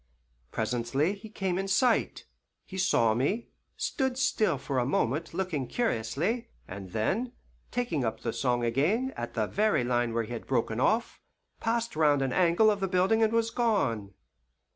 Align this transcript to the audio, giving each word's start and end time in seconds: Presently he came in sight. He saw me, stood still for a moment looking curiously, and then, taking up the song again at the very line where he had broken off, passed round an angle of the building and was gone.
Presently 0.51 1.13
he 1.13 1.29
came 1.29 1.59
in 1.59 1.67
sight. 1.67 2.25
He 2.65 2.79
saw 2.79 3.13
me, 3.13 3.49
stood 3.77 4.17
still 4.17 4.57
for 4.57 4.79
a 4.79 4.83
moment 4.83 5.31
looking 5.31 5.67
curiously, 5.67 6.47
and 6.67 6.89
then, 6.89 7.33
taking 7.69 8.03
up 8.03 8.21
the 8.21 8.33
song 8.33 8.63
again 8.63 9.13
at 9.15 9.35
the 9.35 9.45
very 9.45 9.83
line 9.83 10.15
where 10.15 10.23
he 10.23 10.33
had 10.33 10.47
broken 10.47 10.79
off, 10.79 11.19
passed 11.59 11.95
round 11.95 12.23
an 12.23 12.33
angle 12.33 12.71
of 12.71 12.79
the 12.79 12.87
building 12.87 13.21
and 13.21 13.31
was 13.31 13.51
gone. 13.51 14.15